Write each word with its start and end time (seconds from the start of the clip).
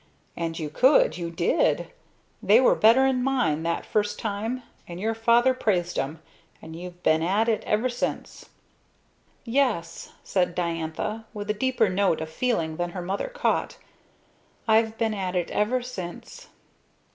And 0.35 0.57
you 0.57 0.71
could! 0.71 1.15
you 1.19 1.29
did! 1.29 1.91
They 2.41 2.59
were 2.59 2.73
bettern' 2.75 3.21
mine 3.21 3.61
that 3.61 3.85
first 3.85 4.17
time 4.17 4.63
and 4.87 4.99
your 4.99 5.13
Father 5.13 5.53
praised 5.53 5.99
'em 5.99 6.23
and 6.59 6.75
you've 6.75 7.03
been 7.03 7.21
at 7.21 7.47
it 7.47 7.61
ever 7.67 7.87
since." 7.87 8.49
"Yes," 9.45 10.11
said 10.23 10.55
Diantha, 10.55 11.25
with 11.35 11.51
a 11.51 11.53
deeper 11.53 11.87
note 11.87 12.19
of 12.19 12.31
feeling 12.31 12.77
than 12.77 12.93
her 12.97 13.01
mother 13.03 13.27
caught, 13.27 13.77
"I've 14.67 14.97
been 14.97 15.13
at 15.13 15.35
it 15.35 15.51
ever 15.51 15.83
since!" 15.83 16.47